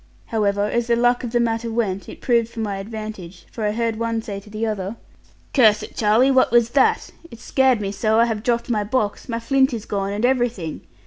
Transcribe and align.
However, 0.25 0.63
as 0.63 0.87
the 0.87 0.95
luck 0.95 1.23
of 1.23 1.31
the 1.31 1.39
matter 1.39 1.69
went, 1.71 2.09
it 2.09 2.21
proved 2.21 2.49
for 2.49 2.59
my 2.59 2.77
advantage; 2.77 3.45
for 3.51 3.63
I 3.65 3.71
heard 3.71 3.97
one 3.99 4.23
say 4.23 4.39
to 4.39 4.49
the 4.49 4.65
other, 4.65 4.95
'Curse 5.53 5.83
it, 5.83 5.95
Charlie, 5.95 6.31
what 6.31 6.49
was 6.51 6.71
that? 6.71 7.11
It 7.29 7.39
scared 7.39 7.79
me 7.79 7.91
so, 7.91 8.19
I 8.19 8.25
have 8.25 8.41
dropped 8.41 8.67
my 8.71 8.83
box; 8.83 9.29
my 9.29 9.39
flint 9.39 9.75
is 9.75 9.85
gone, 9.85 10.11
and 10.11 10.25
everything. 10.25 10.81